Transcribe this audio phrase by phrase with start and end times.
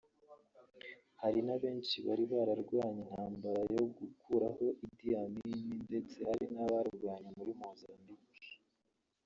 [1.21, 8.51] Hari na benshi bari bararwanye intambara yo gukuraho Idi Amin ndetse hari n’abarwanye muri Mozambique